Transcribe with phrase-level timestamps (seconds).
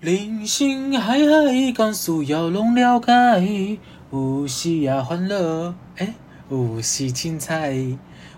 [0.00, 3.76] 人生海海，甘需要拢了解。
[4.10, 6.14] 有时也欢乐，哎，
[6.48, 7.76] 有时精彩。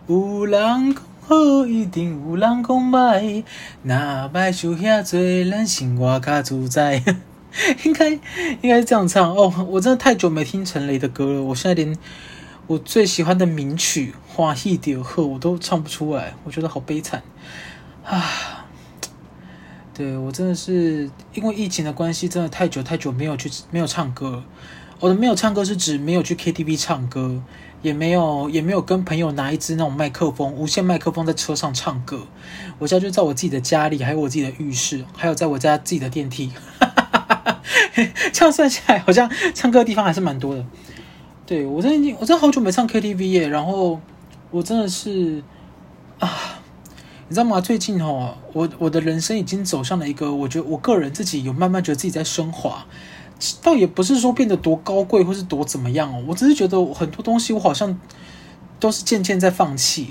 [0.09, 3.45] 有人讲好，一定有人讲歹。
[3.85, 7.01] 那歹想遐多，咱生活较自在。
[7.85, 9.69] 应该应该这样唱哦。
[9.69, 11.97] 我真的太久没听陈雷的歌了，我现在连
[12.67, 17.23] 我最喜欢的名曲《欢喜就好》我都唱不出来，我觉得好悲惨
[18.05, 18.62] 啊。
[20.03, 24.43] 对，我真的是因为疫情的关系，真的太久太久没有去没有唱歌。
[24.99, 27.41] 我的没有唱歌是指没有去 KTV 唱歌，
[27.83, 32.27] 也没有也没有跟朋友拿一支那种麦克风，无线麦克风在车上唱歌。
[32.81, 36.51] 我现在就在我自己的家里，还有我自己的浴室，还有在我家自己的电梯。
[38.33, 40.67] 这样算下来，好像唱歌的地方还是蛮多的。
[41.47, 44.01] 对，我真的已经，我真的好久没唱 KTV 耶，然后
[44.51, 45.45] 我真的是
[46.19, 46.52] 啊。
[47.29, 47.61] 你知道吗？
[47.61, 52.85] 最近哦，我我的人生已经走向了一个，我觉得我个人自己有慢慢觉得自己在升华，
[53.63, 57.99] 倒也不是说变得多高贵或是多怎么样哦，我只是觉得很多东西我好像
[58.79, 60.09] 都是渐渐在放弃，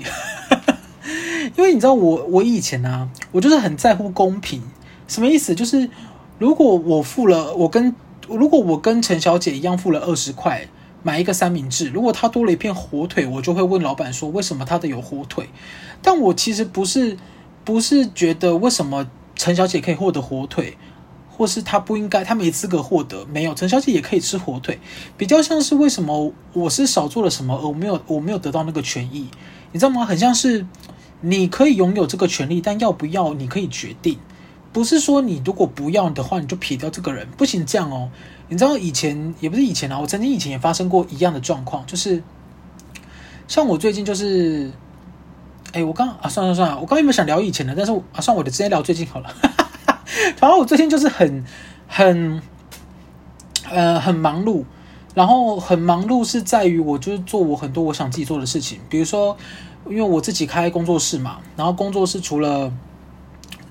[1.56, 4.60] 因为你知道我我以前啊，我就是很在乎公平，
[5.06, 5.54] 什么意思？
[5.54, 5.88] 就是
[6.40, 7.94] 如果我付了，我跟
[8.26, 10.66] 如果我跟陈小姐一样付了二十块。
[11.02, 15.48] 买一个三明治，如果他多了一片火腿，我就会问老板说，为什么他的有火腿？
[16.00, 17.16] 但我其实不是
[17.64, 20.76] 不是觉得为什么陈小姐可以获得火腿，
[21.28, 23.24] 或是她不应该，她没资格获得。
[23.26, 24.78] 没有，陈小姐也可以吃火腿。
[25.16, 29.28] 比较像是为什么我是少做了什么，而我没有我没有得到那个权益，
[29.72, 30.04] 你知道吗？
[30.04, 30.66] 很像是
[31.20, 34.18] 你可以拥有这个权利，但要不要你可以决定，
[34.72, 38.10] 不是说你如果不要的话，你就撇掉这个人，不行这样哦。
[38.48, 42.22] 你知道以前也不是以前啊，我曾经以前也发生过一样的状况，就是
[43.48, 44.70] 像我最近就是，
[45.72, 49.30] 哎，我刚啊，算了算了，我刚有没有想聊以前的，但是啊，算我的直接聊最近好了。
[50.36, 51.44] 反正我最近就是很
[51.86, 52.42] 很
[53.70, 54.64] 呃很忙碌，
[55.14, 59.36] 然后很忙碌是在于我就是做我很多我想自己做的事情，比如说
[59.88, 62.70] 因为我自己开工作室嘛，然后工作室除了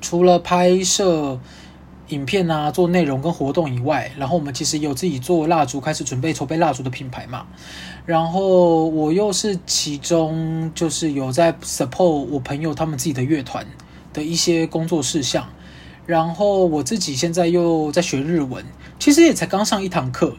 [0.01, 1.39] 除了拍摄。
[2.07, 7.45] 影片啊，做内容跟活动以外，然后我们其实有自己做蜡烛，开始准备筹备蜡烛的品牌嘛。
[8.05, 13.65] 然后我又是其中，就是有在 support 我朋友他们自己的乐团
[14.11, 15.47] 的一些工作事项。
[16.05, 18.65] 然后我自己现在又在学日文，
[18.99, 20.35] 其实也才刚上一堂课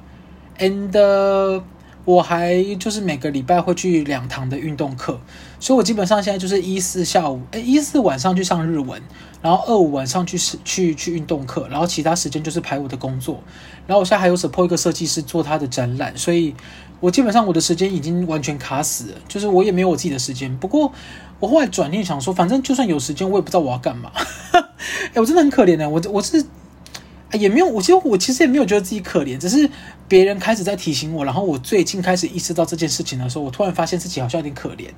[0.59, 1.63] ，and
[2.05, 5.21] 我还就是每个礼拜会去两堂的运动课，
[5.61, 9.01] 所以我基本上现在就是一四下午，诶，一四晚上去上日文，
[9.41, 13.41] 然后二五晚上去去去运动课，然后其他时间就是排我的工作，
[13.87, 16.53] 然后我现在还有 support 一个设计师做他的展览，所以
[16.99, 20.57] 我基本上我的时间已经完全卡死了，就是我也没有我自己的时间。
[20.59, 20.93] 不过
[21.39, 24.11] 我后来转念想说，反正就算有时间，我也不知道我要干嘛。
[25.15, 26.45] 诶，我真的很可怜的，我我是。
[27.33, 29.69] 也没有，我其实我其实也没有觉得自己可怜，只是
[30.07, 34.89] 别人开始在提醒我，然后我最近开始意识到这件事情的时候，我突然发现自己好像有点可怜，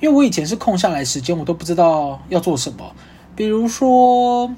[0.00, 2.92] 因为我以前是空下来时间，我都不知道要做什么，
[3.36, 4.50] 比如说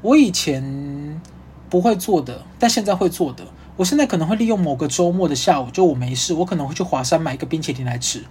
[0.00, 1.20] 我以前
[1.68, 3.44] 不会做的，但现在会做的。
[3.76, 8.22] 我现在可能会利用某个周末的下午，就我没事，我可能会去华山买一个冰淇淋来吃。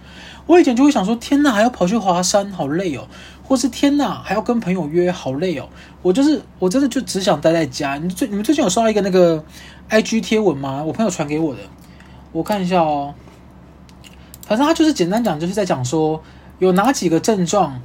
[0.46, 3.02] 我以前就会想说，天哪，还要跑去华山，好累哦；
[3.42, 5.68] 或是天哪，还要跟朋友约，好累哦。
[6.00, 7.96] 我就是我真的就只想待在家。
[7.96, 9.44] 你最你们最近有收到一个那个
[9.90, 10.82] IG 贴文吗？
[10.84, 11.60] 我朋友传给我的，
[12.30, 13.12] 我看一下哦。
[14.46, 16.22] 反正他就是简单讲，就是在讲说
[16.60, 17.80] 有哪几个症状，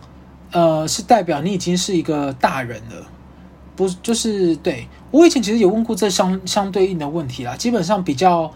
[0.52, 3.08] 呃，是代表你已经是一个大人了。
[3.78, 8.52] 不就是对，我以前其实有问过这相相对应的问题啦，基本上比较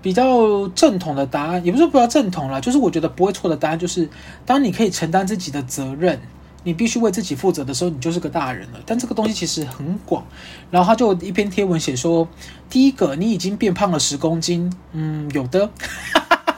[0.00, 4.08] 比较正统的答案，也不是比较正统啦，就是我觉得不会错的答案就是，
[4.46, 6.18] 当你可以承担自己的责任，
[6.64, 8.80] 你必须为自己负责的时候，你就是个大人了。
[8.86, 10.24] 但这个东西其实很广，
[10.70, 12.26] 然后他就一篇贴文写说，
[12.70, 15.70] 第一个，你已经变胖了十公斤，嗯，有的，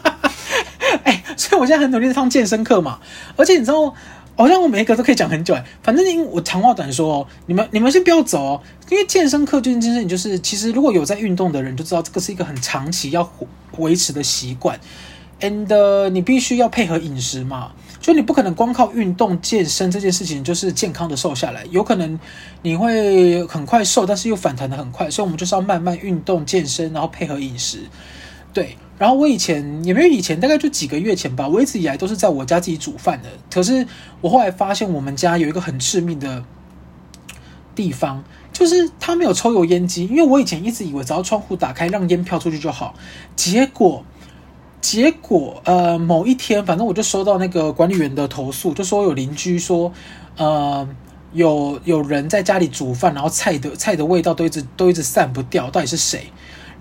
[1.02, 3.00] 哎，所以我现在很努力上健身课嘛，
[3.36, 3.92] 而且你知道。
[4.36, 13.30] 好像我每一个都可以讲很久哎，反正因为我长话短说哦，你们你们先不要走哦，因为健身课这件事情就是，其实如果有在运动的人就知道，这个是一个很长期要
[13.78, 14.78] 维持的习惯
[15.40, 22.18] ，and 你必须要配合饮食嘛，就你不可能光靠运动健身这件事情就是健康的瘦下来，有可能
[22.62, 27.78] 你会很快瘦，但是又反弹的很快，所以我们就是要慢慢运动健身，然后配合饮食，
[28.52, 28.76] 对。
[29.04, 31.46] 然后我以前也没有以前，大概就几个月前吧。
[31.46, 33.28] 我一直以来都是在我家自己煮饭的。
[33.52, 33.86] 可是
[34.22, 36.42] 我后来发现，我们家有一个很致命的
[37.74, 40.06] 地方，就是它没有抽油烟机。
[40.06, 42.94] 因为我以前一直以为只要窗户打开，让烟飘出去就好。
[43.36, 44.02] 结果，
[44.80, 49.92] 结果，呃，某一天，反正我就收到那个管理员的投诉，就说有邻居说，
[50.38, 50.88] 呃，
[51.34, 56.32] 有有人在家里煮饭，然后菜的菜的味道都一直都一直散不掉，到底是谁？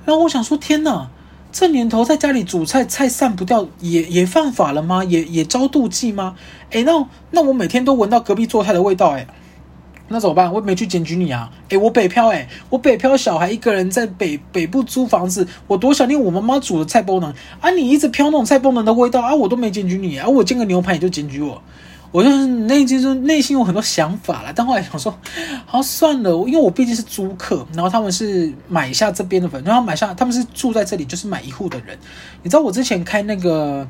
[0.05, 1.11] 然后我想说，天哪，
[1.53, 5.03] 这年头在家里煮菜菜散不掉，也也犯法了吗？
[5.03, 6.35] 也也遭妒忌吗？
[6.71, 9.27] 诶，那那我每天都闻到隔壁做菜的味道，诶，
[10.07, 10.51] 那怎么办？
[10.51, 11.51] 我也没去检举你啊！
[11.69, 17.69] 诶，我北漂，诶，我北漂小孩一个人在北北部租房子，我多想念我妈妈煮的菜包能啊！
[17.69, 20.27] 你一直飘那种菜包能的味道啊，我都没检举你啊！
[20.27, 21.61] 我煎个牛排你就检举我。
[22.13, 25.17] 我就是内心就内心有很多想法了，但后来想说，
[25.65, 31.97] 好算了，因为我毕竟是租客，然后他们是买下这边的房，然后买下他们是住在这里，就是买一户的人。
[32.43, 33.87] 你知道我之前开那个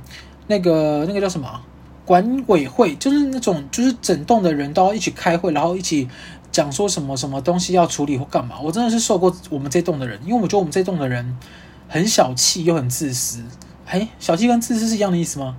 [0.47, 1.61] 那个那个叫什么
[2.05, 6.07] 管委会，就是那种就是整栋的人都要一起开会，然后一起
[6.49, 8.55] 讲说什么什么东西要处理或干嘛。
[8.63, 11.37] 我真的是受过我们这栋的人，因为我觉得我们这栋的人
[11.89, 13.43] 很小气又很自私。
[13.85, 15.57] 哎，小气跟自私是一样的意思吗？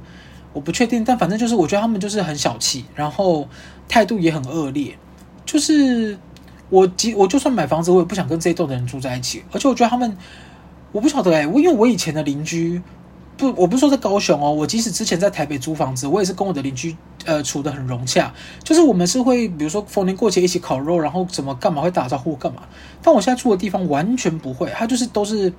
[0.54, 3.46] 我不确定，但反正就是我觉得他们就是很小气，然后
[3.86, 4.96] 态度也很恶劣。
[5.44, 6.16] 就是
[6.70, 9.42] 我即我就算买房子，我也不想跟这一栋的人住在一起。
[9.52, 10.16] 而且我觉得他们，
[10.92, 12.80] 我不晓得哎，我因为我以前的邻居
[13.36, 18.32] 不，我不是说在高雄哦，我即使之前在台北租房子，我也是跟我的邻居呃处得很融洽。
[18.62, 22.62] 就是我们是会比如说逢年过节一起烤肉，然后怎么干嘛会打招呼干嘛。
[23.02, 25.52] 但我现在住的地方完全不会，他就是都是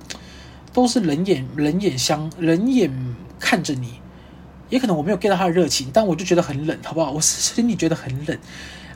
[0.72, 2.90] 都是冷眼冷眼相冷眼
[3.38, 4.00] 看着你。
[4.68, 7.10] 也可能我没有 get 到他的热情，但我就觉得很冷，好不好？
[7.10, 8.38] 我是心里觉得很冷，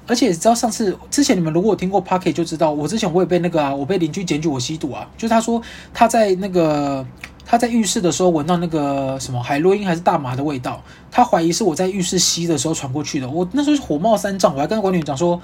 [0.07, 5.63] 而且知道上次之前你们如果有听过 Pocket 就知道，我之前我也被那个啊，我被邻居检举我吸毒啊，就是他说
[5.95, 7.07] 他在那个
[7.47, 13.29] 他在浴室的时候闻到那个什么海洛因还是大麻的味道，他怀疑是我在浴室吸的时候传过去的。
[13.29, 15.41] 我那时候火冒三丈，我还跟管理员讲说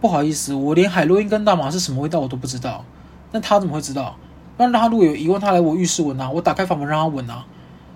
[0.00, 2.84] 不好意思，我连海洛因跟大麻是什么味道我都不知道，
[3.32, 4.16] 那他怎么会知道？
[4.58, 7.46] 那让他如果有疑问，他来我浴室闻啊，我打开房门让他闻啊。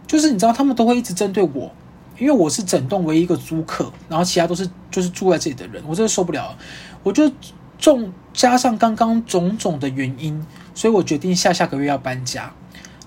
[0.07, 1.71] 就是你知道，他们都会一直针对我，
[2.19, 6.57] 因为我是整栋唯一一个租客，然后其他都是就是住在这里的人，我真的受不了。
[7.03, 7.31] 我就
[7.79, 10.45] 重加上刚刚种种的原因，
[10.75, 12.53] 所以我决定下下个月要搬家。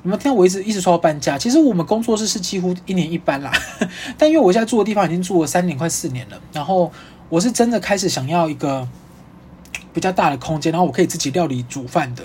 [0.04, 3.52] 你们听到我一直一直说要搬家，其实我们工作室是几乎一年一搬啦，
[4.18, 6.92] 但因为我现在住的地方已经住了三年快四年了，然后
[7.30, 8.88] 我是真的开始想要一个
[9.94, 12.24] 比较大的空间，然后我可以自己料理煮饭的。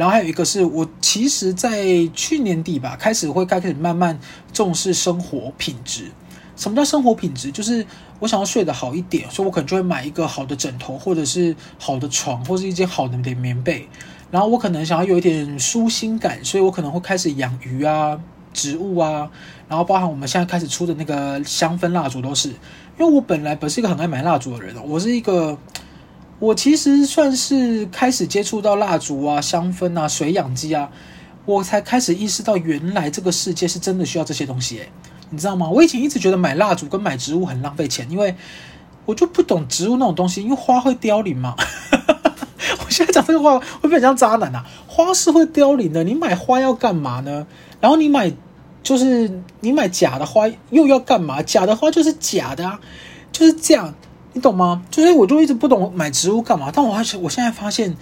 [0.00, 4.18] 然后还有一个是我其实，在去年底吧，开始会开始慢慢
[4.50, 6.10] 重视生活品质。
[6.56, 7.52] 什么叫生活品质？
[7.52, 7.84] 就是
[8.18, 13.86] 我想要睡得好一点，所以我可能就会买一个好的枕头，或者是好的床，或者是一件好的棉被。
[14.30, 18.18] 然后我可能想要有一点舒心感，所以我可能会开始养鱼啊、
[18.54, 19.30] 植物啊，
[19.68, 22.48] 然后包含我们现在开始出的那个香氛蜡烛都是。
[22.48, 25.58] 因为我本来不是一个很爱买蜡烛的人，我是一个。
[26.40, 30.90] 我其实算是开始接触到蜡烛啊、香氛啊、水氧机啊，
[31.44, 34.90] 我才开始意识到原来这个世界是真的需要这些东西诶，
[35.28, 35.68] 你知道吗？
[35.68, 38.34] 我以前一直觉得买蜡烛跟买植物很浪费钱，因为
[39.04, 41.54] 我就不懂植物那种东西，因为花会凋零嘛。
[42.82, 44.64] 我现在讲这个话会不会像渣男啊？
[44.88, 47.46] 花是会凋零的，你买花要干嘛呢？
[47.82, 48.32] 然后你买
[48.82, 51.42] 就是你买假的花又要干嘛？
[51.42, 52.80] 假的花就是假的啊，
[53.30, 53.94] 就是这样。
[54.32, 54.84] 你懂吗？
[54.90, 57.96] 就是我就一直不懂买植物干嘛，但我还是我现在发现，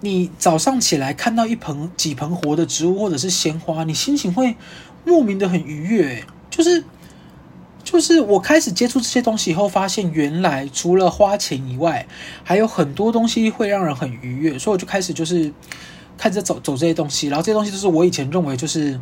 [0.00, 4.56] 你早上起来看到一盆几盆活的植物或者是鲜花，你心情会
[5.04, 6.24] 莫名的很愉悦。
[6.50, 6.82] 就是
[7.84, 12.06] 就是我开始接触这些东西以后，发现原来除了花钱以外，
[12.42, 15.52] 还有很多东西会让人很愉悦，所以我就开始就是
[16.16, 18.98] 开始走走这些东西，然后这些东西都是我以前认为就是。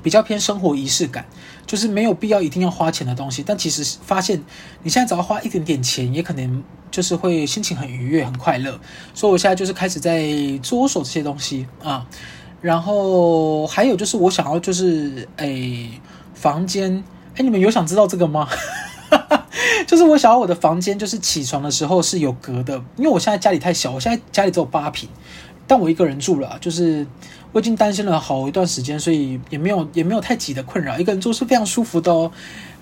[0.00, 1.26] 比较偏生活仪式感，
[1.68, 3.44] 就是没有必要一定要花钱的东西。
[3.46, 4.42] 但其实发现，
[4.82, 8.80] 你现在只要花一点点钱，也可能就是会心情很愉悦、很快乐。
[9.14, 10.26] 所以我现在就是开始在
[10.60, 12.04] 着手这些东西啊。
[12.60, 15.88] 然后还有就是，我想要就是诶，
[16.34, 17.04] 房间，
[17.36, 18.48] 诶，你们有想知道这个吗？
[19.86, 25.08] 就是我想要我的房间，就是起床的时候是有隔的，因为我现在家里太小，我现在家里只有八平，
[25.68, 27.06] 但我一个人住了，就是。
[27.50, 30.98] 我已经担心了好一段时间，所以也没有也没有太挤的困扰。
[30.98, 32.30] 一个人住是非常舒服的哦。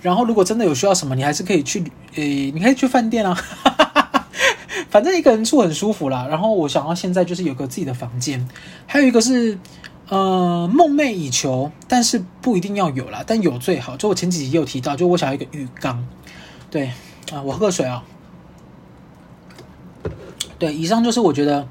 [0.02, 1.84] 然后如果真的有需要什么，你还是可以去，
[2.16, 3.32] 诶，你可以去饭店啊。
[4.90, 6.26] 反正一个人住很舒服啦。
[6.28, 8.44] 然后我想要现在就是有个自己的房间，
[8.88, 9.56] 还有一个是，
[10.08, 13.96] 呃，梦寐以求，但是不一定要有啦，但有最好。
[13.96, 16.04] 就我前几集也有提到，就我想要一个浴缸。
[16.72, 16.90] 对
[17.32, 18.02] 啊，我喝个水啊。
[20.58, 21.68] 对，以上就是我觉得。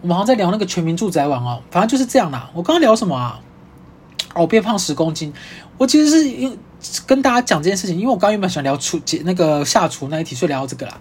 [0.00, 2.50] 我们好像在聊那个全民住宅网哦，反正就是这样啦。
[2.54, 3.40] 我刚刚聊什么啊？
[4.34, 5.32] 哦，我变胖十公斤。
[5.76, 6.56] 我其实是因
[7.06, 11.00] 跟大家讲这件事情，因为我刚原本想聊厨解那个下厨那一题，所以聊到这个啦。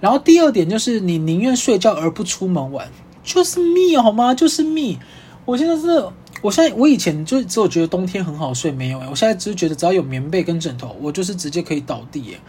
[0.00, 2.86] 然后第二点就是，你宁愿睡觉而不出门玩，
[3.24, 4.34] 就是 me 好吗？
[4.34, 4.98] 就是 me。
[5.44, 6.06] 我现在是，
[6.42, 12.40] 我现在我以前就只有觉得冬天很好睡，没有诶，我现在只是觉得只要有棉被跟枕头，我就是直接可以倒地诶。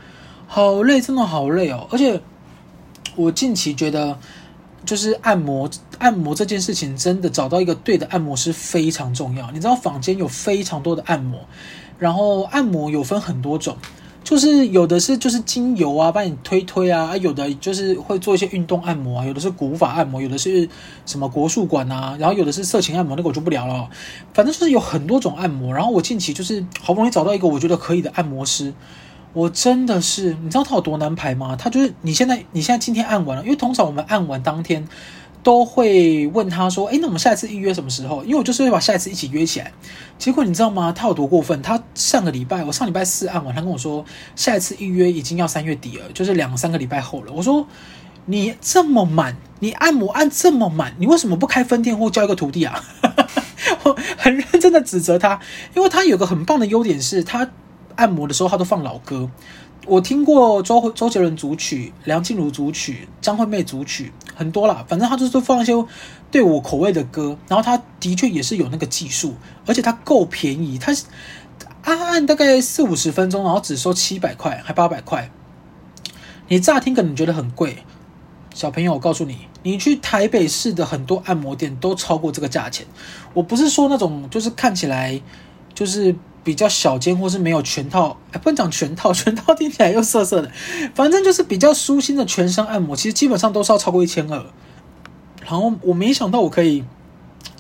[0.46, 1.88] 好累，真的好累哦。
[1.92, 2.20] 而且
[3.16, 4.18] 我近期觉得，
[4.88, 9.52] 就是按摩按摩这件事情，真的找到一个对的按摩师非常重要。
[9.52, 11.42] 你知道坊间有非常多的按摩，
[12.00, 13.78] 然后按摩有分很多种。
[14.24, 20.68] 就是有的是就是精油啊，帮你推推啊，有的就是会做一些运动按摩啊，有的是古法按摩，有的是
[21.06, 23.90] 什么国术馆啊，然后有的是色情按摩，那个我就不聊了。
[24.34, 25.74] 反正就是有很多种按摩。
[25.74, 28.74] 然后我近期就是好不容易找到一个我觉得可以的按摩师，
[29.38, 31.56] 我真的是，你知道他有多难排吗？
[31.56, 34.88] 他就是你现在你现在今天按完了，因为通常我们按完当天。
[35.44, 38.22] 都会问他说：“诶，那我们下一次预约什么时候？
[38.26, 39.72] 因为我就是会把下一次一起约起来。
[40.18, 40.92] 结果你知道吗？
[40.92, 41.62] 他有多过分？
[41.62, 44.04] 他上个礼拜，我上礼拜四按完，他跟我说
[44.36, 47.32] 下一次预约已经要三月底了，就是两三个礼拜后了。
[47.32, 47.66] 我说
[48.26, 52.84] 你这么满，你按摩按这么满，你为什么不开分店或交一个徒弟啊？
[53.84, 55.40] 我很认真的指责他，
[55.74, 57.50] 因为他有个很棒的优点是他
[57.98, 59.30] 按摩的时候他都放老歌。”
[59.86, 65.72] 我听过周周杰伦组曲、梁静茹组曲、张惠妹组曲很多啦，反正他就是放一些
[66.30, 67.38] 对我口味的歌。
[67.48, 69.36] 然后他的确也是有那个技术，
[69.66, 70.94] 而且他够便宜，他
[71.84, 75.32] 按按大概四五十分钟，然后只收七百块，还八百块。
[76.50, 77.78] 你乍听可能觉得很贵，
[78.54, 82.86] 小朋友，我告诉你，你去台北市的很多按摩店都超过这个价钱。
[83.34, 85.22] 我不是说那种就是看起来
[85.78, 86.16] 就是。
[86.48, 90.50] 比较小间或是没有全套，哎，不能讲全套， 全套听起来又涩涩的。
[90.96, 94.46] 反正就是比较舒心的全身按摩，其实基本上都是要超过一千二。
[95.42, 96.86] 然后我没想到我可以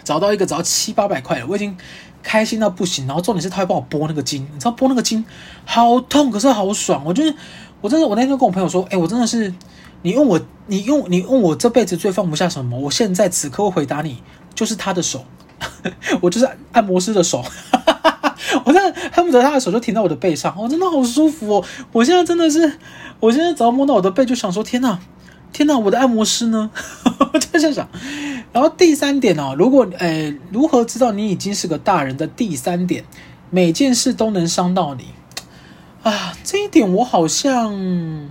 [0.05, 1.75] 找到一个只要七八百块的，我已经
[2.23, 3.05] 开心到不行。
[3.05, 5.25] 然后重点是他会帮我拨那个筋，你知道拨那个筋
[5.65, 7.03] 好痛，可是好爽。
[7.03, 7.35] 我就是
[7.81, 9.53] 我真的，我那天跟我朋友说，哎，我真的是
[10.03, 12.79] 你问我，你用你问我这辈子最放不下什么？
[12.79, 14.23] 我现在此刻会回答你，
[14.55, 15.25] 就是他的手，
[16.23, 17.43] 我就是按摩师的手。
[18.65, 21.65] 我真的恨不得他的手就停在我的背上，我真的好舒服哦！
[21.91, 22.79] 我现在真的是，
[23.19, 24.99] 我现在只要摸到我的背，就想说：天哪，
[25.51, 25.77] 天哪！
[25.77, 26.69] 我的按摩师呢？
[27.33, 27.87] 我就在想。
[28.53, 33.03] 然后第三点哦，如果诶，如何知道你已经是个大人的第三点，
[33.49, 35.05] 每件事都能伤到你
[36.03, 36.33] 啊？
[36.43, 38.29] 这一点我好像，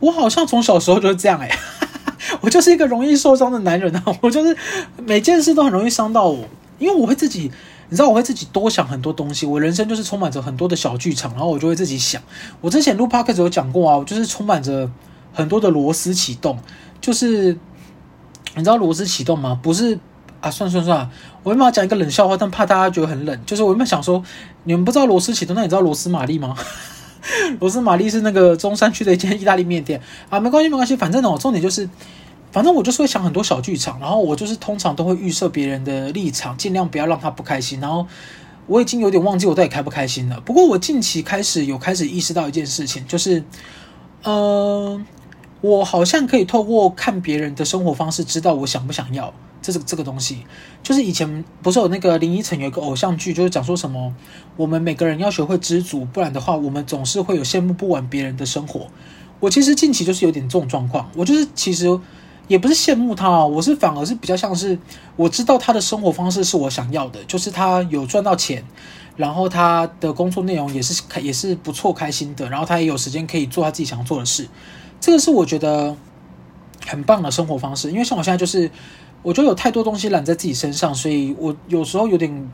[0.00, 1.50] 我好像从小时候就是这样诶，
[2.42, 4.04] 我就是一个容易受伤的男人啊！
[4.20, 4.56] 我就是
[5.04, 6.44] 每件事都很容易伤到我，
[6.78, 7.50] 因为我会自己。
[7.92, 12.22] 你知道我会自己多想很多东西，我人生就是充满着很多的小剧场，然后我就会自己想。
[12.62, 14.90] 我之前录 podcast 有讲过啊，我就是充满着
[15.34, 16.58] 很多的螺丝启动，
[17.02, 17.52] 就是
[18.54, 19.60] 你知道螺丝启动吗？
[19.62, 19.98] 不是
[20.40, 21.10] 啊，算算算，
[21.42, 24.24] 我原本要讲一个冷笑话，但怕大家觉得很冷，就是我原本想说，
[24.64, 26.56] 你们不知道螺丝启动，那你知道螺丝玛丽吗？
[27.60, 31.86] 螺丝玛丽是那个中山区的一间意大利面店啊，没关系没关系，反正呢，我重点就是。
[32.52, 37.80] 反正我就是会想很多小剧场，然后我就是通常都会预设别人的立场，尽量不要让他不开心。
[37.80, 38.06] 然后
[38.66, 40.38] 我已经有点忘记我到底开不开心了。
[40.42, 43.42] 不过我近期开始有开始意识到一件事情，就是，
[44.24, 45.04] 嗯、
[45.62, 49.32] 我好像可以透过看别人的生活方式，知道我想不想要
[49.62, 50.44] 这个这个东西。
[50.82, 54.14] 就是以前不是有那个林依晨有一个偶像剧，就是讲说什么
[54.58, 58.88] 我们每个人要学会知足，不然的话我们总是会有羡慕不完别人的生活。
[59.40, 61.98] 我其实近期就是有点这种状况，我就是其实。
[62.52, 64.78] 也不是羡慕他啊，我是反而是比较像是
[65.16, 68.62] 我知道他的生活方式是我想要的，就是他有赚到钱，
[69.16, 74.46] 然后他的工作内容也是也是不错开心的，然后他也有时间可以做他自己想做的事，
[75.00, 75.96] 这个是我觉得
[76.86, 77.90] 很棒的生活方式。
[77.90, 78.70] 因为像我现在就是，
[79.22, 82.50] 我觉得有太多东西揽在自己身上，所以我有时候有点。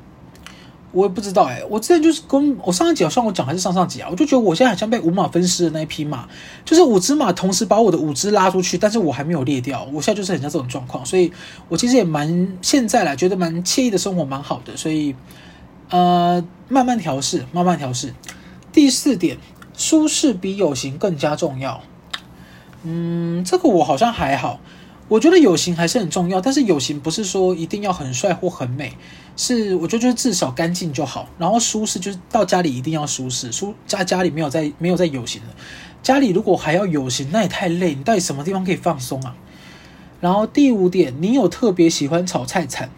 [0.90, 6.26] 我也不知道哎、我之前就是跟我上一集好像我讲还是上上集啊，我就觉得我现在好像被五马分尸的那一匹马，
[6.64, 11.30] 就是五只马同时把我的五只拉出去，但是我还没有裂掉，我现在就是很像这种状况，所以
[11.68, 15.14] 我其实也蛮现在来觉得蛮惬意的生活蛮好的，所以
[15.90, 18.14] 呃慢慢调试，慢慢调试。
[18.72, 19.36] 第四点，
[19.76, 21.82] 舒适比有型更加重要。
[22.84, 24.58] 嗯，这个我好像还好。
[25.08, 28.92] 我觉得有型还是很重要，但是有型不是说一定要很帅或很美，
[29.36, 31.26] 是我觉得就是至少干净就好。
[31.38, 35.48] 然后舒适就是到家里一定要舒适，舒家家里没有在没有在有型的，
[36.02, 37.94] 家里如果还要有型，那也太累。
[37.94, 39.34] 你到底什么地方可以放松啊？
[40.20, 42.90] 然后第五点，你有特别喜欢炒菜餐？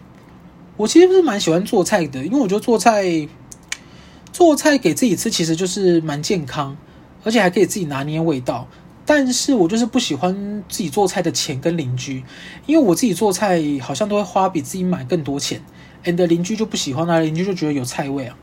[0.75, 3.27] 我其实不是蛮喜欢做菜的，因为我觉得做菜
[4.33, 6.75] 做菜给自己吃其实就是蛮健康，
[7.23, 8.67] 而且还可以自己拿捏味道。
[9.13, 12.23] 但是我就是不喜欢自己做菜的钱跟邻居，
[12.65, 15.61] 因为我自己做菜好像都会花比自己买更多钱
[16.05, 18.37] ，and 邻居就不喜欢啊，邻居就觉得有菜味啊。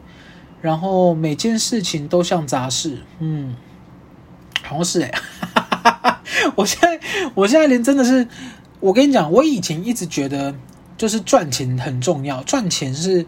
[0.60, 3.56] 然后每件事情都像杂事，嗯，
[4.62, 6.18] 好像是哎、欸，
[6.54, 7.00] 我现在
[7.34, 8.28] 我现在连真的是，
[8.80, 10.54] 我跟你讲，我以前一直觉得
[10.98, 13.24] 就是赚钱很重要，赚钱是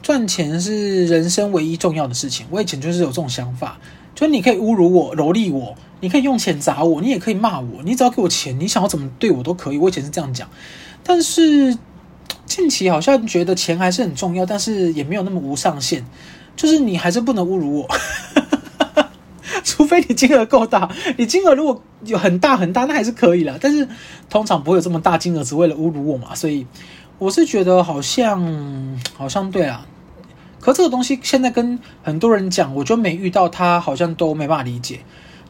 [0.00, 3.78] 赚钱是人生唯一重要的事情，我以前就是有这种想法。
[4.16, 9.78] 所以你可以侮辱我、蹂躏我，你可以用钱砸我，你也可以骂我，你只要给我钱，你想要怎么对我都可以。
[9.78, 10.48] 我以前是这样讲，
[11.04, 11.76] 但是
[12.46, 16.04] 近期好像觉得钱还是很重要，但是也没有那么无上限，
[16.56, 17.88] 就是你还是不能侮辱我。
[19.62, 23.56] 除非你金额够大，你金额如果有很大很大，那还是可以啦。
[23.60, 23.86] 但是
[24.28, 26.34] 通常不会有这么大金额，只为了侮辱我嘛。
[26.34, 26.66] 所以
[27.18, 29.86] 我是觉得好像好像对啊。
[30.60, 35.00] 可这个东西现在跟很多人讲，我就没遇到他，好像都没办法理解。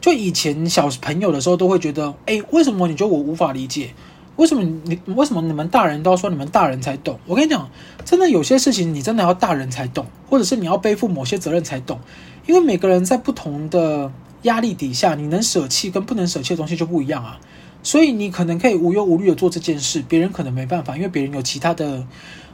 [0.01, 3.93] 就以前小朋友的时候，都会觉得，哎，为什么你觉得我无法理解？
[4.37, 7.19] 为什么你为什么你们大人都要说你们大人才懂？
[7.27, 7.69] 我跟你讲，
[8.03, 11.99] 真的有些事情你真的要大人才懂，或者是你要背负某些责任才懂。
[12.47, 14.11] 因为每个人在不同的
[14.43, 17.39] 压力底下，你能舍弃跟不能舍弃的东西就不一样啊。
[17.83, 22.03] 所以你可能可以无忧无虑的做这件事，别人可能没办法，因为别人有其他的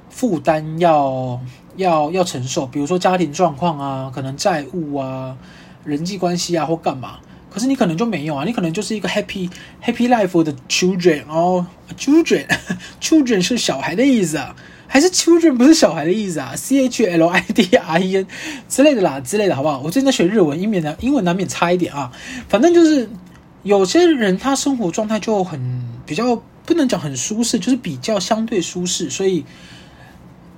[0.09, 1.39] 负担要
[1.77, 5.37] 要要承受，比如说家庭状况啊，可能债务啊，
[5.85, 7.19] 人际关系啊，或干嘛。
[7.49, 9.49] 可是你可能就没有啊，你可能就是一个 happy
[9.83, 11.65] happy life 的 children 哦
[11.97, 12.45] ，children
[13.01, 14.55] children 是小孩的意思啊。
[14.89, 18.27] 还是 children 不是小孩的意思啊，C H L I D R E N
[18.69, 19.79] 之类的啦，之类的好不好？
[19.79, 22.09] 我最近在学日文，英语呢，英文难免差一点啊。
[22.47, 23.09] 反正就是
[23.63, 29.09] 有些人他生活状态就很比较不能讲很舒适，就是比较相对舒适。
[29.09, 29.43] 所以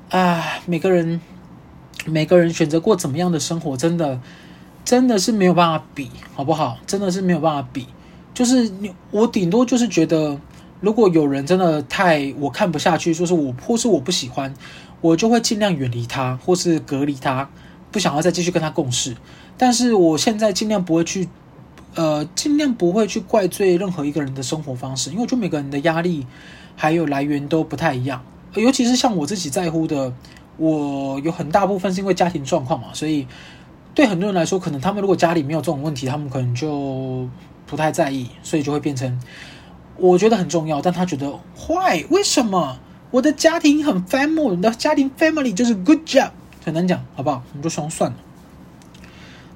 [0.10, 1.20] 啊，每个人
[2.06, 4.22] 每个人选择过怎么样的生活，真的
[4.90, 6.80] 真的是没有办法比，好不好？
[6.88, 7.86] 真的是没有办法比。
[8.34, 10.36] 就是你我顶多就是觉得。
[10.82, 14.52] 如果有人真的太我看不下去，说是我或是我不喜欢，
[15.02, 17.48] 我就会尽量远离他，或是隔离他，
[17.92, 19.16] 不想要再继续跟他共事。
[19.58, 21.28] 但是我现在尽量不会去，
[21.96, 26.26] 呃，尽量不会去怪罪任何一个人的生活方式，因为我觉得每个人的压力
[26.78, 28.24] 还有来源都不太一样，
[28.56, 30.14] 尤其是像我自己在乎的，
[30.56, 33.28] 我有很大部分是因为家庭状况嘛，所以
[33.94, 37.28] 对很多人来说，可能他们如果家里没有这种问题，他们可能就
[37.66, 39.20] 不太在意，所以就会变成。
[39.98, 42.78] 我觉得很重要，但他觉得坏，为什么？
[43.12, 46.30] 我的家庭很 family，我的家庭 family 就是 good job，
[46.64, 47.44] 很难讲，好不好？
[47.52, 48.18] 我们就双算了。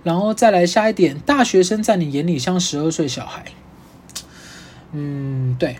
[0.03, 3.45] 然后再来下一点，大学生在你眼里像十二岁小孩。
[4.91, 5.77] 嗯，对，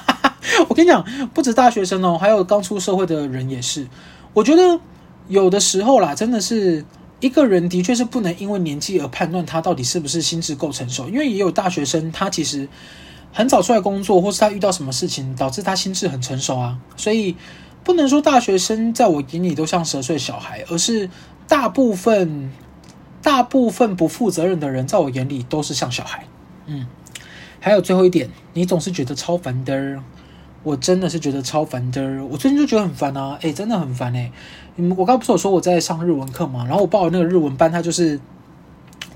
[0.68, 3.86] 我跟你讲，不止大学生哦，还有刚出社会的人也是。
[4.34, 4.78] 我觉得
[5.28, 6.84] 有的时候啦，真的是
[7.24, 12.68] 一个人的确是不能因为年纪而判断他到底是不是心智够成熟，因为也有大学生，他其实。
[13.36, 17.34] 很早出来工作，或是他遇到什么事情导致他心智很成熟啊，所以
[17.82, 21.10] 不能说大学生在我眼里都像十岁小孩，而是
[21.48, 22.52] 大部分
[23.20, 26.24] 大部分不负责任的人在我眼里都是像小孩。
[26.66, 26.86] 嗯，
[27.58, 30.00] 还有最后一点，你总是觉得超烦的，
[30.64, 34.32] 我真的是觉得超烦的，我最近就觉得很烦啊，诶，真的很烦诶。
[34.74, 38.18] 你们我刚不是有说我在上日文课嘛，然后我报的那个日文班，他就是。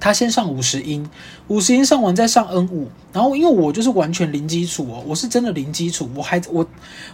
[0.01, 1.05] 他先上五十音，
[1.49, 6.65] 五十音上完再上 N 五，然后因为我就是完全零基础哦，我是真的零基础，我还我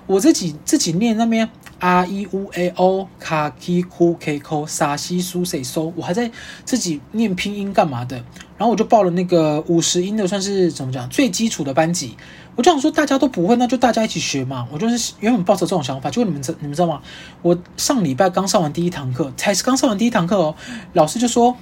[0.07, 6.31] 我自己自己念那边 R E U A O 卡 K Q K K 沙西苏谁搜，我还在
[6.66, 8.16] 自己念拼音干嘛的，
[8.59, 12.14] 然后我就报了那个五十音的，算是怎么讲最基础的班级，
[12.57, 17.01] 我就想说大家都不会，那就大家一起学嘛，我就是原本抱着这种想法，结果你们知你们知道吗？
[17.43, 20.55] 我上礼拜刚上完第一堂课，才是刚上完第一堂课哦，
[20.93, 21.57] 老师就说。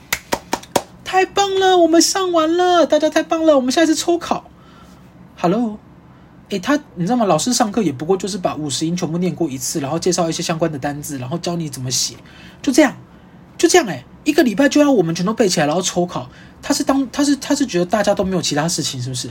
[1.04, 4.44] 太棒了，我们上完了，大家太棒了，我们下一次抽考。
[5.36, 5.78] Hello，
[6.48, 7.26] 诶，他你知道吗？
[7.26, 12.14] 老师上课也不过就是把五十音全部念过一次，然后介绍一些相关的单字，然后教你怎么写，
[12.62, 12.96] 就这样，
[13.58, 13.86] 就这样。
[13.88, 16.30] 诶，一个礼拜就要我们全都背起来，然后抽考。
[16.62, 19.28] 他是当他是他是觉得大家都没有其他事情，是不是？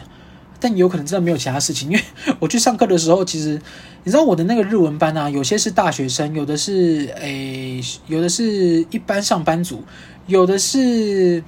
[0.61, 2.03] 但有可能真的没有其他事情，因为
[2.39, 3.59] 我去上课的时候，其实
[4.05, 9.83] 你知道我的那个日文班啊，有些是大学生，有的是诶，有的是一般上班族，
[10.27, 11.43] 有的是。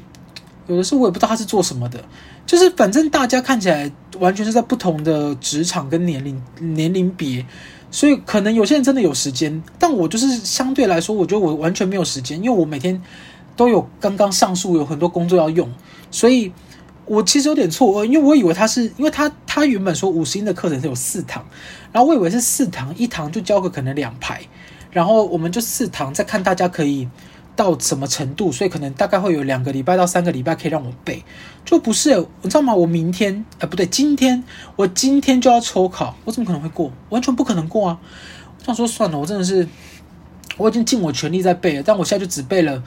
[0.66, 2.02] 有的时候我也不知道他是做什么的，
[2.46, 6.42] 就是反正大家看起来完全是在不同的职场跟年龄
[6.74, 7.46] 年龄别，
[7.92, 13.02] 所以可能有些人真的有时间，但我就是相对来说，我觉得我完全没有时间，因为我每天
[13.58, 15.70] 都有刚刚上述有很多工作要用，
[16.10, 16.54] 所以
[17.06, 21.46] 我其实有点错愕，因为我以为他是因为他他原本说五十音的课程是有四堂，
[21.92, 24.42] 然后我以为是四堂，一堂就教个可能两排，
[24.92, 27.08] 然后我们就四堂再看大家可以。
[27.56, 31.24] 到什么程度，所以可能大概会有两个礼拜到三个礼拜可以让我背，
[31.64, 32.74] 就不是你知道吗？
[32.74, 34.44] 我明天呃不对，今天
[34.76, 36.92] 我今天就要抽考，我怎么可能会过？
[37.10, 38.00] 完全不可能过啊！
[38.58, 39.68] 我想说算了，我真的是
[40.58, 42.82] 我已经尽我全力在背了，但我现在就只背了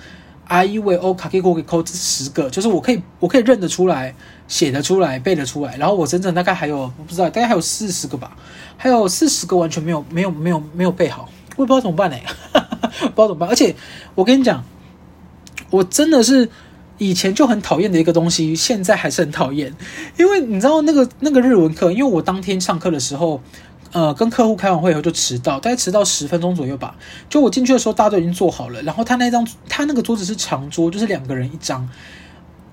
[0.49, 4.15] I E V O 卡 K 扣给扣这十个，就是我可以我可以认得出来、
[4.47, 8.37] 写得出来、背得出来，然后我真正大概还有我不知道，大概还有四十个吧，
[8.77, 12.17] 还有四十个完全没有没有没有没有背好，我也不知道怎么办呢？
[13.01, 13.75] 不知道怎么办，而且
[14.15, 14.63] 我跟你讲，
[15.71, 16.49] 我真的是
[16.99, 19.75] 以前就很讨厌的一个东西，现在还是很讨厌。
[20.17, 23.43] 因为你知道那个那个日文课，因为我当天上课的时候，
[23.97, 26.95] 呃，跟客户开完会以后就迟到，大概迟到十分钟左右吧。
[27.31, 31.89] 就我进去的时候，大家都已经坐好了，然后他那张他那个桌子是长桌，就是两个人一张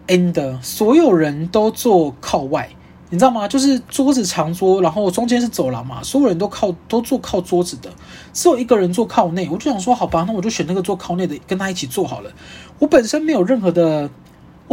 [0.08, 2.70] ，and 所有人都坐靠外。
[3.10, 3.48] 你知道吗？
[3.48, 7.90] 就是桌子长桌，然后中间是走廊嘛，所有人都靠都坐靠桌子的，
[8.34, 9.48] 只有一个人坐靠内。
[9.50, 12.30] 我就想说，好吧，那我就选那个坐靠内的，跟他一起坐好了。
[12.80, 14.10] 我本身没有任何的，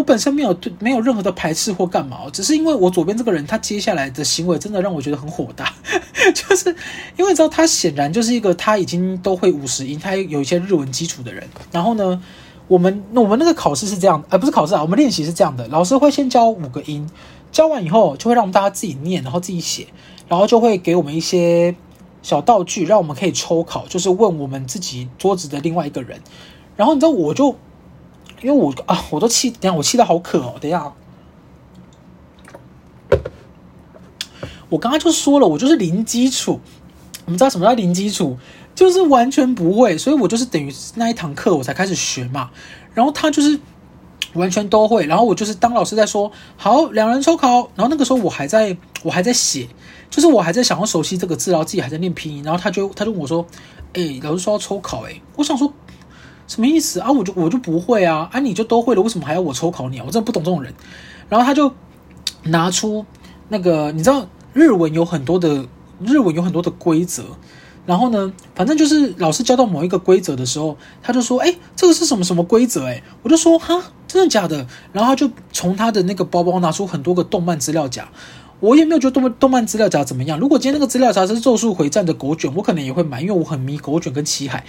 [0.01, 5.75] 我本身没有对没有任何的排斥或干嘛，只是因为我左边这个人，他接下来的行为真的让我觉得很火大，
[6.35, 6.75] 就是
[7.19, 11.47] 因为你知道他显然就是一个他已经都会五十音，他有一些日文基础的人。
[11.71, 12.23] 然后呢，
[12.67, 17.07] 我们我们那个考试是这样，呃，不是考试啊，我们练习是这样的，老师会先教五个音。
[17.53, 19.89] 教完以后，就会让大家自己念，然后自己写，
[20.29, 21.75] 然后就会给我们一些
[22.23, 26.19] 小道具，让我们可以抽考，就是问我们自己桌子的另外一个人。
[26.77, 27.55] 然后你知道，我就
[28.43, 30.93] 因为我啊，我都气，等下我气的好渴哦，等下，
[34.69, 36.61] 我刚刚就说了，我就是零基础，
[37.27, 38.37] 你们知道什么叫零基础？
[38.75, 42.51] 就是完全不会，所以我就是等于那一堂课我才开始学嘛。
[42.95, 43.59] 然后他就是。
[44.35, 49.69] 完全都会，然后我就是当老师在说好，两人抽考，然后那个时候我还在我还在写，
[50.09, 53.45] 就是我还在想要熟悉这个字，然后自己还在念拼音，然后他就他就问我说，
[53.95, 55.73] 哎，老师说要抽考，哎，我想说
[56.51, 57.13] 什么意思啊？
[57.13, 60.05] 我就我就不会啊，啊你就都会了，为什么还要我抽考你啊？
[60.05, 60.75] 我真的不懂这种人。
[61.29, 61.73] 然后他就
[62.43, 63.07] 拿出
[63.51, 65.65] 那个，你知道日文有很多的
[66.01, 67.23] 日文有很多的规则。
[67.87, 78.09] 然后呢，反正就是老师教到某一个规则的时候，他就说：“哎，这个是什么什么规则？”哎，我就说：“哈，真的假的？”然后他就从他的那个包包拿出很多个动漫资料夹，
[78.59, 80.39] 我也没有觉得动漫动漫资料夹怎么样。
[80.39, 84.65] 如果今天那个资料夹是《咒术回战》的狗卷，我可能也会买，因为我很迷狗卷跟七海。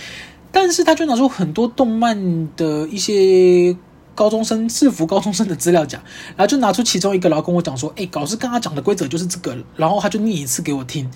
[0.51, 3.75] 但是他就拿出很多动漫的一些
[4.13, 5.97] 高中生制服高中生的资料夹，
[6.35, 11.09] 然后就拿出其中一个，然后跟我讲说：“哎，老师刚刚讲的规则就是这个。”然后他就念一次给我听。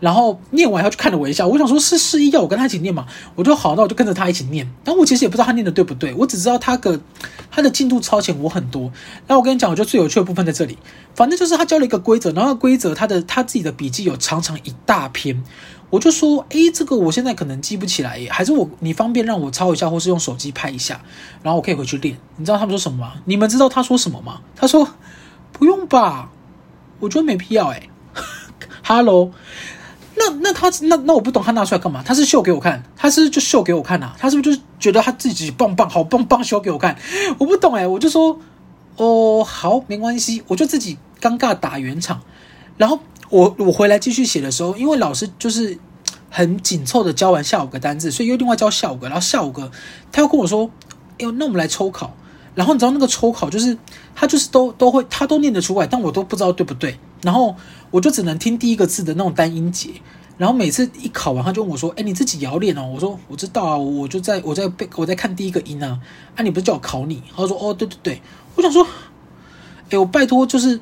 [0.00, 4.66] 然后念完以后就看了我一下，我想说是示意要我跟他一起念嘛，我就好，那我就跟着他一起念。
[4.82, 6.98] 但我其实也不知道他念的对不对，我只知道他的
[7.50, 8.90] 他的进度超前我很多。
[9.28, 10.78] 那我跟你讲，我觉得最有趣的部分在这里，
[11.14, 15.44] 反正就是他教了一个规则，然后规则他的他自己的笔记有长长一大篇，
[15.90, 21.00] 我就说，诶，这个我现在可能记不起来耶，还是我你方便让我抄一下，或是用手机拍一下，
[21.42, 22.16] 然后我可以回去练。
[22.36, 23.14] 你知道他们说什么吗？
[23.24, 24.40] 你们知道他说什么吗？
[24.54, 24.88] 他说
[25.52, 26.30] 不用吧，
[27.00, 27.90] 我觉得没必要诶。
[28.82, 29.32] 哈喽。
[30.16, 32.02] 那那他那那我不懂他拿出来干嘛？
[32.04, 34.16] 他是秀给我看，他是就秀给我看呐、啊？
[34.18, 36.96] 他是不是就是觉得他自己棒棒好棒棒秀给我看？
[37.38, 38.38] 我不懂哎、我就说
[38.96, 42.20] 哦好没关系，我就自己尴尬打圆场。
[42.76, 45.78] 然后我我回来继续写的时候，因为老师就是
[46.28, 49.70] 很紧凑的教完下午个单字，所以又另外教下午个，然后下午个
[50.12, 50.70] 他又跟我说，
[51.12, 52.14] 哎呦那我们来抽考。
[52.52, 53.78] 然后你知道那个抽考就是
[54.14, 56.98] 他就是都都会他都念得出来，但我都不知道对不对。
[57.22, 57.54] 然后
[57.92, 59.90] 我就只能听第一个字的那种单音节。
[60.36, 66.00] 然后每次一考完，他就问我说：“哎，你自己也要练哦。”我说：“我知道啊，我就在我在背我在看第一个音啊。”
[66.34, 67.22] 啊，你不是叫我考你？
[67.36, 68.22] 他说：“哦，对对对。”
[68.56, 68.84] 我想说
[69.90, 70.80] ：“哎，我拜托，就是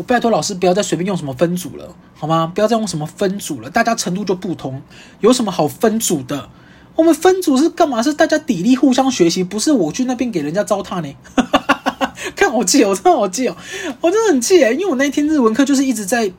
[0.00, 2.50] 我拜托老师不要再随便用什么分组了，好吗？
[2.54, 4.80] 不要再用什么分组了，大家程度就不同，
[5.20, 6.48] 有什么好分组的？
[6.96, 8.02] 我们分组是干嘛？
[8.02, 11.14] 是大家砥砺互相学习，不是我去那边给人家糟蹋呢。
[12.34, 13.54] ”看我气，我真的好气哦，
[14.00, 16.32] 我真的很气诶，因为我那天日文课就是一直在。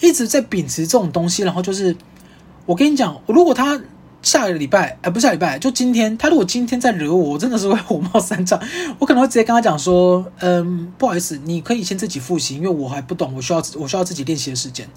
[0.00, 1.96] 一直在秉持这种东西，然后就是，
[2.66, 3.80] 我跟你讲，如果他
[4.22, 8.60] 下个礼拜，哎，不下礼拜，就今天，他如果今天再惹我，我真的是会火冒三丈，
[8.98, 14.88] 我可能会直接跟他讲说，嗯，不好意思，你可以先自己复习，因为我还不懂，我需要我需要自己练习的时间。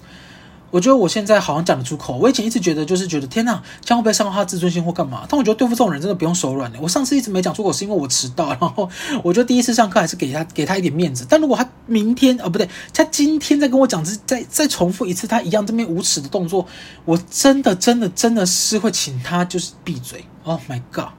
[0.72, 2.16] 我觉得我现在好像讲得出口。
[2.16, 5.24] 我以前一直觉得，就是觉得天哪，这样会不会伤到他自尊心或干嘛？
[5.28, 6.78] 但我觉得对付这种人真的不用手软的。
[6.80, 8.48] 我上次一直没讲出口，是因为我迟到。
[8.48, 8.88] 然后
[9.22, 11.26] 我觉得第一次上课还是给他给他一点面子。
[11.28, 16.66] 但如果他明天哦不对，他今天再跟我讲，再再重复一次他一样这边无耻的动作，
[17.04, 20.24] 我真的真的真的是会请他就是闭嘴。
[20.44, 21.10] Oh my god！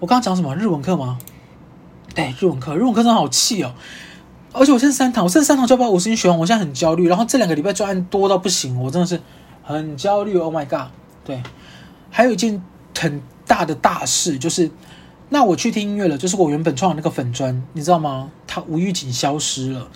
[0.00, 0.56] 我刚刚讲什么？
[0.56, 1.18] 日文课吗？
[2.14, 3.74] 对，日文课，日文课真的好气哦。
[4.52, 7.08] 而且我剩三堂，我剩三堂就要把五十音学完，我现在很焦虑。
[7.08, 9.20] 然后这两个礼拜专案多到不行，我真的是
[9.62, 10.36] 很焦虑。
[10.36, 10.88] Oh my god！
[11.24, 11.40] 对，
[12.10, 12.60] 还有一件
[12.98, 14.70] 很大的大事就是，
[15.28, 18.30] 那我去听音乐了，就是我原本创的那个粉专，你知道吗？
[18.48, 19.88] 它无预警消失了，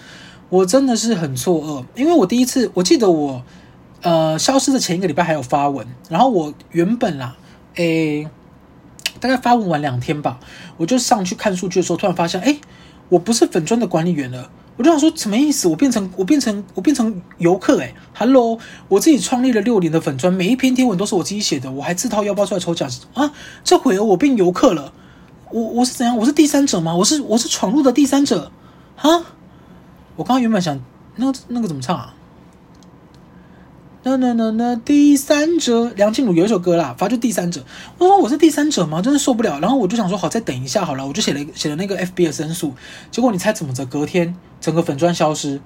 [0.49, 3.43] 我真的是很错愕，因为我第一次我记得我
[4.03, 7.37] 呃消失的前一个礼拜还有发文，然后我原本啦，
[7.75, 8.29] 诶，
[9.19, 10.39] 大概发文完两天吧，
[10.77, 12.61] 我就上去看数据的时候，突然发现，诶。
[13.09, 15.69] 我不是粉砖的管理员了，我就想说什么意思？
[15.69, 23.33] 我变成我变成我变成游客诶，Hello，我自己创立了六年的粉砖，每一篇贴文都是我自己写的，我还自掏腰包出来抽奖啊！
[23.63, 24.93] 这会儿我变游客了，
[25.51, 26.17] 我我是怎样？
[26.17, 26.95] 我是第三者吗？
[26.95, 28.51] 我是我是闯入的第三者
[28.97, 29.23] 哈？
[30.17, 30.81] 我刚刚原本想
[31.17, 32.14] 那那个怎么唱啊？
[34.07, 37.65] 那那那那第三者，梁静茹有一首歌啦，反正就第三者。
[37.97, 39.01] 我说我是第三者吗？
[39.01, 39.59] 真的受不了。
[39.61, 42.75] 然后我就想说好，再等一下好了，我就写了写了那个 FB 的申诉。
[43.11, 43.87] 结果你猜怎么着？
[43.87, 45.59] 隔天整个粉砖消失，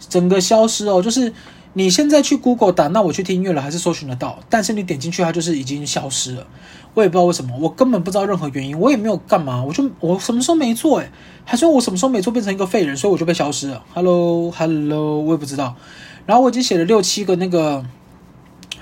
[0.00, 1.00] 整个消失哦。
[1.00, 1.32] 就是
[1.74, 4.38] 你现在去 Google 打，那我去听音乐了，还是搜寻得到。
[4.48, 6.46] 但是你点进去，它就是已经消失了。
[6.94, 11.10] 我也不知道为什么，我根本不知道任何原因，我也没有干嘛，我就我什么时候没做诶，
[11.44, 13.84] 还说我什么时候没做变成一个废人，所以我就被消失了。
[13.92, 15.74] Hello Hello，我也不知道。
[16.26, 17.84] 然后我已经写了六七个那个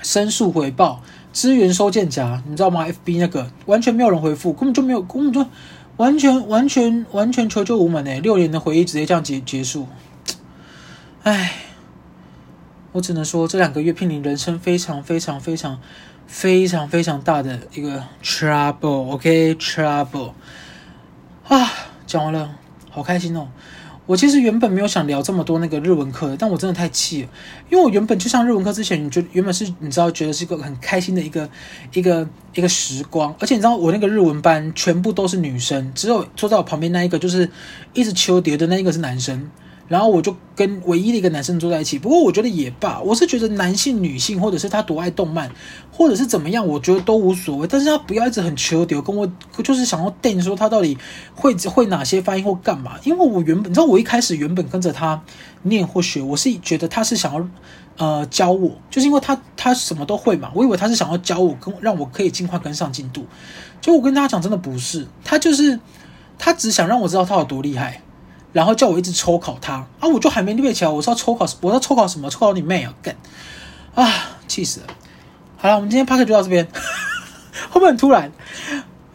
[0.03, 1.01] 申诉回报，
[1.31, 5.43] 资源收件夹，你知道吗？FB 那个完全没有人回复，根本就没有，根本就
[5.97, 9.87] 完全完全完全求救无门诶，六年的回忆直接这样结结束，
[11.23, 11.53] 唉，
[12.93, 15.79] 我只能说这两个月聘你人生非常非常非常
[16.27, 20.33] 非常非常大的一个 trouble，OK，trouble，
[21.47, 21.71] 啊，
[22.05, 22.53] 讲完了，
[22.91, 23.47] 好开心哦。
[24.05, 27.29] 我其实原本没有想聊这么多那个日文课的，但我真的太气了，
[27.71, 31.49] 因为我原本就上日文课之前，你就原本是你知道觉得是一个很开心的一个
[31.93, 37.49] 一个一个时光，而且你知道我那个日文班全部都是女生，只有坐在我旁边那一个就是
[37.93, 39.49] 一直求叠的那一个是男生。
[39.93, 45.51] 然后我就跟唯一的一个男生坐在一起，不过我觉得也罢，我是觉得男性、女性，或者是他多爱动漫，
[45.91, 47.67] 或者是怎么样，我觉得都无所谓。
[47.67, 49.31] 但是他不要一直很求丢，跟我
[49.63, 50.97] 就是想要电说他到底
[51.35, 52.93] 会会哪些发音或干嘛？
[53.03, 55.21] 因为我原本你知道，我一开始原本跟着他
[55.61, 57.47] 念或学，我是觉得他是想要
[57.97, 63.27] 呃教我，就是因为他他什么都会嘛，我以为他是想要教我，跟让我可以尽快跟上进度。
[63.79, 65.79] 结果我跟大家讲，真的不是，他就是
[66.39, 68.01] 他只想让我知道他有多厉害。
[68.53, 70.89] 然后叫我一直抽考他啊，我就还没列起来。
[70.89, 72.29] 我说要抽考，我要抽考什么？
[72.29, 72.93] 抽考你妹啊！
[73.01, 73.15] 干
[73.95, 74.13] 啊，
[74.47, 74.87] 气死了！
[75.57, 76.65] 好了，我们今天拍劇就到这边。
[77.69, 78.31] 会不会很突然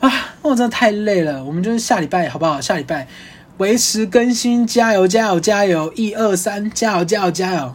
[0.00, 0.12] 啊？
[0.42, 1.42] 我真的太累了。
[1.44, 2.60] 我们就是下礼拜好不好？
[2.60, 3.06] 下礼拜
[3.58, 5.92] 维持更新，加油加油加油！
[5.94, 7.74] 一二三，加油加油加油！